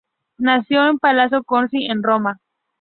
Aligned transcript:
Nació 0.39 0.81
en 0.85 0.93
el 0.93 0.97
"Palazzo 0.99 1.43
Corsini" 1.43 1.85
en 1.85 2.01
Roma. 2.01 2.39